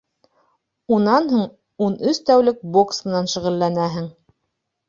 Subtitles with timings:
[0.95, 1.43] Унан һуң
[1.87, 4.13] ун өс тәүлек бокс менән шөғөлләнәһең.